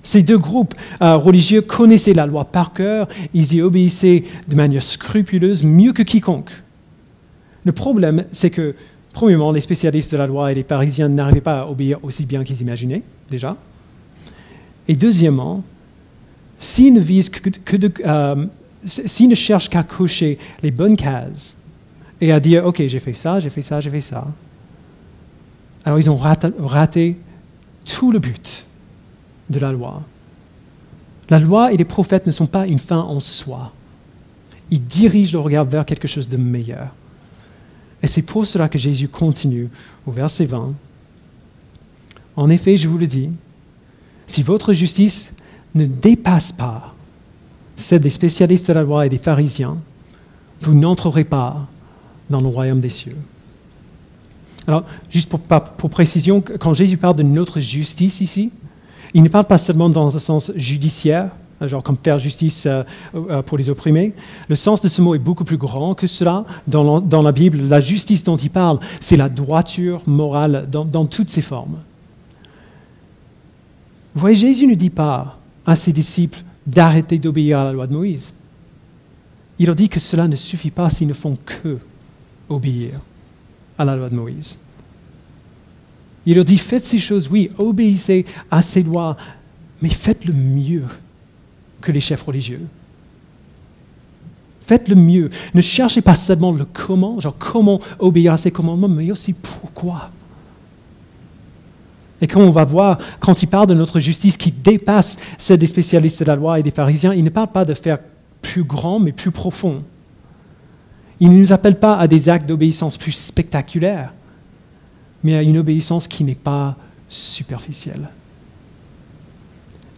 [0.03, 4.83] Ces deux groupes euh, religieux connaissaient la loi par cœur, ils y obéissaient de manière
[4.83, 6.51] scrupuleuse, mieux que quiconque.
[7.63, 8.75] Le problème, c'est que,
[9.13, 12.43] premièrement, les spécialistes de la loi et les Parisiens n'arrivaient pas à obéir aussi bien
[12.43, 13.57] qu'ils imaginaient, déjà.
[14.87, 15.63] Et deuxièmement,
[16.59, 18.45] s'ils ne visent que, de, euh,
[18.85, 21.57] s'ils ne cherchent qu'à cocher les bonnes cases
[22.21, 24.27] et à dire, OK, j'ai fait ça, j'ai fait ça, j'ai fait ça,
[25.85, 27.17] alors ils ont raté,
[27.85, 28.67] tout le but
[29.51, 30.01] de la loi.
[31.29, 33.71] La loi et les prophètes ne sont pas une fin en soi.
[34.71, 36.89] Ils dirigent le regard vers quelque chose de meilleur.
[38.01, 39.69] Et c'est pour cela que Jésus continue
[40.07, 40.73] au verset 20.
[42.35, 43.29] En effet, je vous le dis,
[44.25, 45.31] si votre justice
[45.75, 46.94] ne dépasse pas
[47.77, 49.77] celle des spécialistes de la loi et des pharisiens,
[50.61, 51.67] vous n'entrerez pas
[52.29, 53.17] dans le royaume des cieux.
[54.67, 58.51] Alors, juste pour, précision, quand Jésus parle de notre justice ici,
[59.13, 61.29] il ne parle pas seulement dans un sens judiciaire,
[61.61, 62.83] genre comme faire justice euh,
[63.15, 64.13] euh, pour les opprimés.
[64.49, 66.45] Le sens de ce mot est beaucoup plus grand que cela.
[66.67, 71.05] Dans, dans la Bible, la justice dont il parle, c'est la droiture morale dans, dans
[71.05, 71.77] toutes ses formes.
[74.15, 77.93] Vous voyez, Jésus ne dit pas à ses disciples, d'arrêter d'obéir à la loi de
[77.93, 78.33] Moïse.
[79.59, 81.77] Il leur dit que cela ne suffit pas s'ils ne font que
[82.49, 82.99] obéir
[83.77, 84.59] à la loi de Moïse.
[86.25, 89.15] Il leur dit, faites ces choses, oui, obéissez à ces lois,
[89.81, 90.85] mais faites le mieux
[91.81, 92.61] que les chefs religieux.
[94.61, 95.29] Faites le mieux.
[95.53, 100.09] Ne cherchez pas seulement le comment, genre comment obéir à ces commandements, mais aussi pourquoi.
[102.21, 105.67] Et quand on va voir, quand il parle de notre justice qui dépasse celle des
[105.67, 107.99] spécialistes de la loi et des pharisiens, il ne parle pas de faire
[108.41, 109.83] plus grand, mais plus profond.
[111.19, 114.13] Il ne nous appelle pas à des actes d'obéissance plus spectaculaires,
[115.23, 116.75] mais à une obéissance qui n'est pas
[117.09, 118.09] superficielle.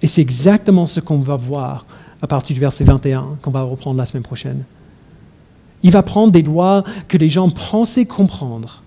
[0.02, 1.86] Et c'est exactement ce qu'on va voir
[2.22, 4.64] à partir du verset 21, qu'on va reprendre la semaine prochaine.
[5.84, 8.82] Il va prendre des lois que les gens pensaient comprendre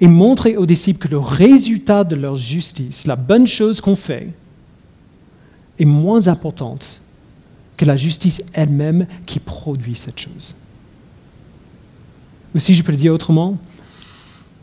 [0.00, 4.28] et montrer aux disciples que le résultat de leur justice, la bonne chose qu'on fait,
[5.78, 7.00] est moins importante
[7.76, 10.56] que la justice elle-même qui produit cette chose.
[12.54, 13.58] Ou si je peux le dire autrement,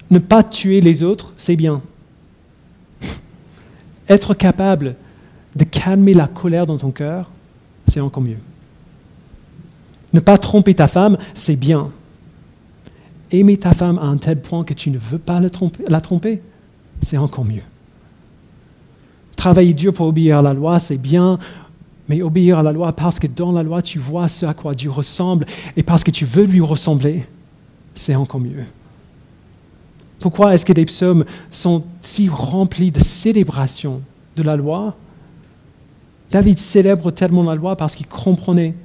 [0.10, 1.82] ne pas tuer les autres, c'est bien.
[4.10, 4.96] Être capable
[5.56, 7.30] de calmer la colère dans ton cœur,
[7.88, 8.40] c'est encore mieux.
[10.14, 11.92] Ne pas tromper ta femme, c'est bien
[13.32, 16.42] aimer ta femme à un tel point que tu ne veux pas la tromper,
[17.02, 17.64] c'est encore mieux.
[19.36, 21.40] Travailler dur pour obéir à la loi, c'est bien,
[22.08, 24.76] mais obéir à la loi parce que dans la loi, tu vois ce à quoi
[24.76, 27.24] Dieu ressemble et parce que tu veux lui ressembler,
[27.94, 28.66] c'est encore mieux.
[30.20, 34.02] Pourquoi est-ce que les psaumes sont si remplis de célébration
[34.36, 34.96] de la loi?
[36.30, 38.76] David célèbre tellement la loi parce qu'il comprenait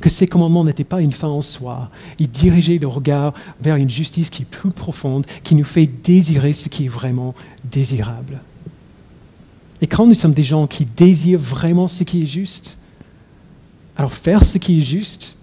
[0.00, 1.90] que ces commandements n'étaient pas une fin en soi.
[2.18, 6.52] Ils dirigeaient le regard vers une justice qui est plus profonde, qui nous fait désirer
[6.52, 8.40] ce qui est vraiment désirable.
[9.80, 12.78] Et quand nous sommes des gens qui désirent vraiment ce qui est juste,
[13.96, 15.36] alors faire ce qui est juste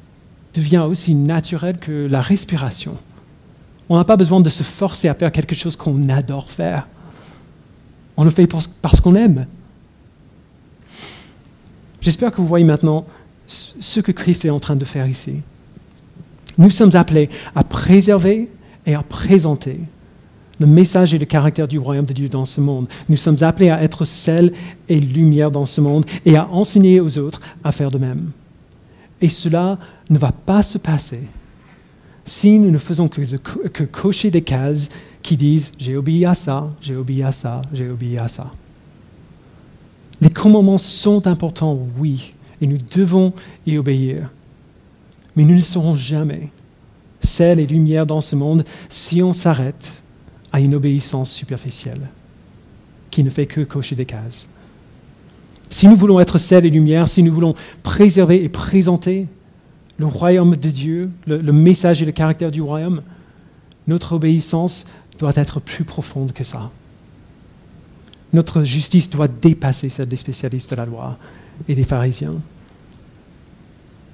[0.53, 2.95] devient aussi naturel que la respiration.
[3.89, 6.87] On n'a pas besoin de se forcer à faire quelque chose qu'on adore faire.
[8.15, 9.47] On le fait parce qu'on aime.
[12.01, 13.05] J'espère que vous voyez maintenant
[13.45, 15.41] ce que Christ est en train de faire ici.
[16.57, 18.49] Nous sommes appelés à préserver
[18.85, 19.79] et à présenter
[20.59, 22.87] le message et le caractère du royaume de Dieu dans ce monde.
[23.09, 24.53] Nous sommes appelés à être sel
[24.87, 28.31] et lumière dans ce monde et à enseigner aux autres à faire de même.
[29.19, 29.79] Et cela
[30.09, 31.21] ne va pas se passer
[32.25, 34.89] si nous ne faisons que, que cocher des cases
[35.21, 38.51] qui disent j'ai obéi à ça, j'ai obéi à ça, j'ai obéi à ça.
[40.21, 42.31] Les commandements sont importants, oui,
[42.63, 43.33] et nous devons
[43.67, 44.29] y obéir.
[45.35, 46.49] Mais nous ne serons jamais
[47.19, 50.01] sel et lumière dans ce monde si on s'arrête
[50.53, 52.07] à une obéissance superficielle
[53.11, 54.47] qui ne fait que cocher des cases.
[55.69, 59.27] Si nous voulons être sel et lumière, si nous voulons préserver et présenter
[59.97, 63.01] le royaume de Dieu, le, message et le caractère du royaume,
[63.87, 64.85] notre obéissance
[65.19, 66.71] doit être plus profonde que ça.
[68.31, 71.17] Notre justice doit dépasser celle des spécialistes de la loi
[71.67, 72.35] et des pharisiens.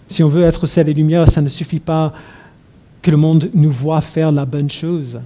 [0.09, 2.13] Si on veut être sel et lumière, ça ne suffit pas
[3.01, 5.19] que le monde nous voit faire la bonne chose.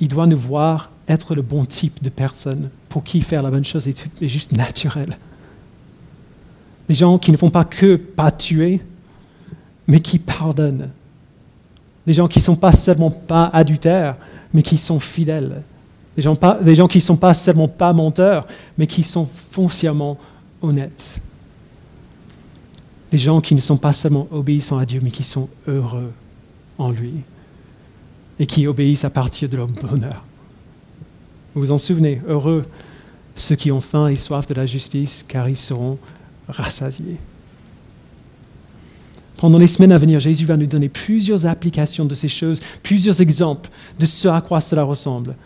[0.00, 3.64] Il doit nous voir être le bon type de personne pour qui faire la bonne
[3.64, 5.18] chose est, juste naturel.
[6.88, 8.80] Des gens qui ne font pas que pas tuer,
[9.86, 10.90] mais qui pardonnent.
[12.06, 14.16] Des gens qui ne sont pas seulement pas adultères,
[14.52, 15.62] mais qui sont fidèles.
[16.16, 18.46] Des gens, des gens qui ne sont pas seulement pas menteurs,
[18.78, 20.16] mais qui sont foncièrement
[20.62, 21.20] honnêtes.
[23.14, 26.10] Des gens qui ne sont pas seulement obéissants à Dieu, mais qui sont heureux
[26.78, 27.12] en lui
[28.40, 30.24] et qui obéissent à partir de leur bonheur.
[31.54, 32.64] Vous vous en souvenez, heureux
[33.36, 35.96] ceux qui ont faim et soif de la justice, car ils seront
[36.48, 37.18] rassasiés.
[39.36, 43.20] Pendant les semaines à venir, Jésus va nous donner plusieurs applications de ces choses, plusieurs
[43.20, 45.36] exemples de ce à quoi cela ressemble.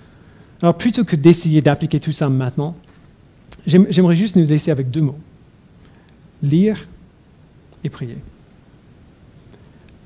[0.63, 2.75] Alors plutôt que d'essayer d'appliquer tout ça maintenant,
[3.67, 5.19] j'aimerais juste nous laisser avec deux mots.
[6.43, 6.79] Lire
[7.85, 8.19] et prier.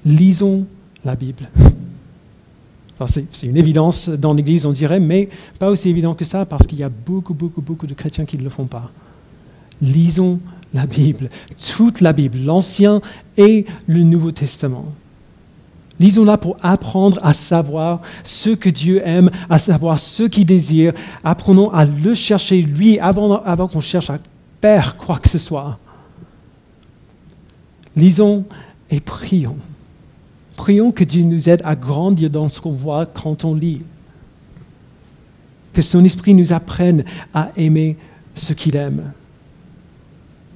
[0.04, 0.66] Lisons
[1.04, 1.48] la Bible.
[3.06, 6.78] c'est une évidence dans l'Église, on dirait, mais pas aussi évident que ça, parce qu'il
[6.78, 8.90] y a beaucoup, beaucoup, beaucoup de chrétiens qui ne le font pas.
[9.80, 10.40] Lisons
[10.74, 11.28] la Bible,
[11.74, 13.00] toute la Bible, l'Ancien
[13.36, 14.92] et le Nouveau Testament.
[16.00, 20.92] Lisons-la pour apprendre à savoir ce que Dieu aime, à savoir ce qu'il désire.
[21.22, 24.18] Apprenons à le chercher, lui, avant, qu'on cherche à
[24.60, 25.78] faire quoi que ce soit.
[27.96, 28.44] Lisons
[28.90, 29.56] et prions.
[30.56, 33.82] Prions que Dieu nous aide à grandir dans ce qu'on voit quand on lit.
[35.72, 37.96] Que son esprit nous apprenne à aimer
[38.34, 39.12] ce qu'il aime.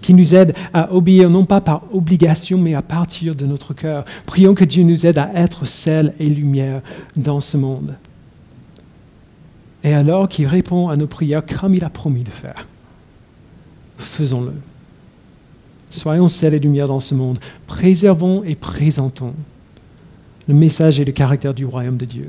[0.02, 4.04] Qu'il nous aide à obéir non pas par obligation, mais à partir de notre cœur.
[4.26, 6.82] Prions que Dieu nous aide à être sel et lumière
[7.16, 7.94] dans ce monde.
[9.82, 12.68] Et alors qu'il répond à nos prières comme il a promis de faire.
[13.96, 14.52] Faisons-le.
[15.96, 17.38] Soyons sel et lumière dans ce monde.
[17.66, 19.34] Préservons et présentons
[20.46, 22.28] le message et le caractère du royaume de Dieu.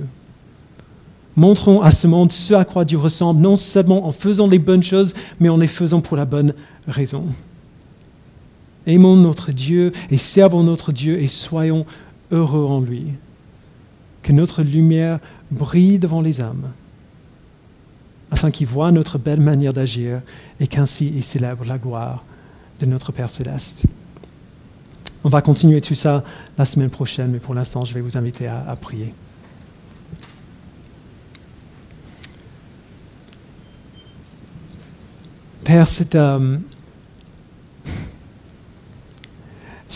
[1.35, 4.83] Montrons à ce monde ce à quoi Dieu ressemble, non seulement en faisant les bonnes
[4.83, 6.53] choses, mais en les faisant pour la bonne
[6.87, 7.25] raison.
[8.87, 11.85] Aimons notre Dieu et servons notre Dieu et soyons
[12.31, 13.03] heureux en lui.
[14.23, 15.19] Que notre lumière
[15.51, 16.71] brille devant les âmes,
[18.31, 20.21] afin qu'ils voient notre belle manière d'agir
[20.61, 22.23] et qu'ainsi ils célèbrent la gloire
[22.79, 23.85] de notre Père céleste.
[25.23, 26.23] On va continuer tout ça
[26.57, 29.13] la semaine prochaine, mais pour l'instant, je vais vous inviter à, prier.
[35.63, 36.57] Père, c'est euh,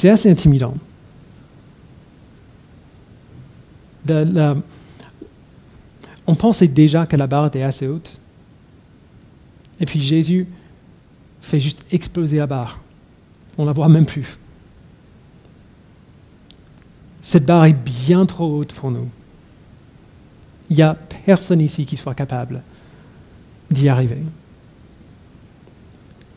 [0.03, 0.73] assez intimidant.
[6.27, 8.19] on pensait déjà que la barre était assez haute.
[9.79, 10.47] Et puis Jésus
[11.41, 12.79] fait juste exploser la barre.
[13.57, 14.37] On la voit même plus.
[17.23, 19.09] Cette barre est bien trop haute pour nous.
[20.69, 22.61] Il n'y a personne ici qui soit capable
[23.69, 24.17] d'y arriver.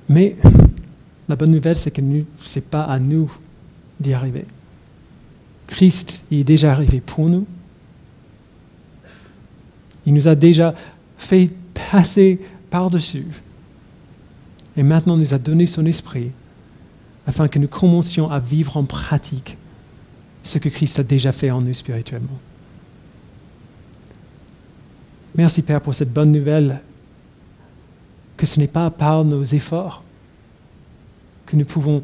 [0.09, 0.37] Mais
[1.29, 2.03] la bonne nouvelle, c'est que
[2.39, 3.33] ce n'est pas à nous
[3.99, 4.45] d'y arriver.
[5.67, 7.47] Christ est déjà arrivé pour nous.
[10.05, 10.75] Il nous a déjà
[11.17, 11.51] fait
[11.91, 13.27] passer par-dessus.
[14.77, 16.33] Et maintenant, nous a donné son esprit
[17.27, 19.57] afin que nous commencions à vivre en pratique
[20.43, 22.39] ce que Christ a déjà fait en nous spirituellement.
[25.35, 26.81] Merci Père pour cette bonne nouvelle,
[28.37, 30.03] que ce n'est pas par nos efforts
[31.47, 32.03] que nous pouvons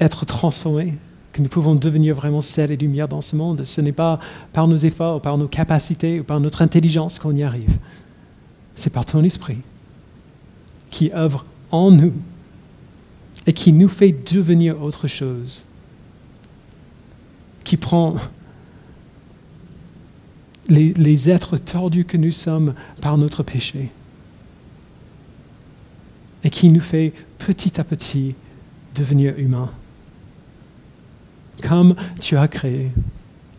[0.00, 0.94] être transformés,
[1.32, 3.64] que nous pouvons devenir vraiment sel et lumière dans ce monde.
[3.64, 4.18] Ce n'est pas
[4.52, 7.78] par nos efforts, par nos capacités ou par notre intelligence qu'on y arrive.
[8.74, 9.58] C'est par ton esprit
[10.90, 12.12] qui œuvre en nous
[13.46, 15.64] et qui nous fait devenir autre chose
[17.64, 18.16] qui prend
[20.68, 23.90] les, êtres tordus que nous sommes par notre péché
[26.44, 28.34] et qui nous fait petit à petit
[28.94, 29.70] devenir humains,
[31.62, 32.90] comme tu as créé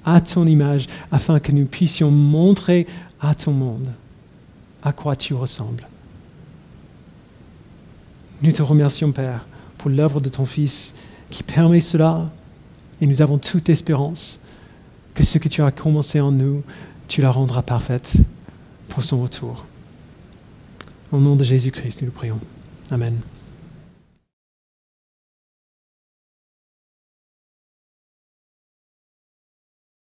[0.05, 2.87] à ton image, afin que nous puissions montrer
[3.21, 3.91] à ton monde
[4.81, 5.87] à quoi tu ressembles.
[8.41, 9.45] Nous te remercions, Père,
[9.77, 10.95] pour l'œuvre de ton Fils
[11.29, 12.29] qui permet cela,
[13.01, 14.41] et nous avons toute espérance
[15.13, 16.63] que ce que tu as commencé en nous,
[17.07, 18.13] tu la rendras parfaite
[18.87, 19.65] pour son retour.
[21.11, 22.39] Au nom de Jésus-Christ, nous le prions.
[22.91, 23.19] Amen.